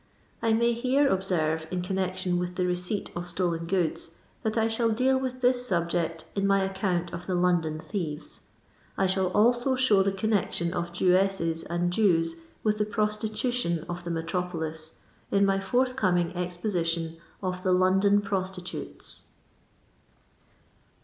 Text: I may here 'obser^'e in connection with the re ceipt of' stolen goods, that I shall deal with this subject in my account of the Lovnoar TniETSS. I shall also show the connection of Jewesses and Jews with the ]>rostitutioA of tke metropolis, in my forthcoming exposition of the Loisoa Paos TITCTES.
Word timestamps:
I 0.41 0.51
may 0.53 0.73
here 0.73 1.07
'obser^'e 1.07 1.69
in 1.71 1.83
connection 1.83 2.39
with 2.39 2.55
the 2.55 2.65
re 2.65 2.73
ceipt 2.73 3.15
of' 3.15 3.27
stolen 3.27 3.67
goods, 3.67 4.15
that 4.41 4.57
I 4.57 4.67
shall 4.67 4.89
deal 4.89 5.19
with 5.19 5.41
this 5.41 5.63
subject 5.67 6.25
in 6.35 6.47
my 6.47 6.63
account 6.63 7.13
of 7.13 7.27
the 7.27 7.33
Lovnoar 7.35 7.79
TniETSS. 7.91 8.39
I 8.97 9.05
shall 9.05 9.27
also 9.27 9.75
show 9.75 10.01
the 10.01 10.11
connection 10.11 10.73
of 10.73 10.91
Jewesses 10.91 11.61
and 11.61 11.93
Jews 11.93 12.37
with 12.63 12.79
the 12.79 12.85
]>rostitutioA 12.87 13.85
of 13.87 14.03
tke 14.03 14.13
metropolis, 14.13 14.97
in 15.29 15.45
my 15.45 15.59
forthcoming 15.59 16.35
exposition 16.35 17.17
of 17.43 17.61
the 17.61 17.71
Loisoa 17.71 18.21
Paos 18.27 18.49
TITCTES. 18.49 19.27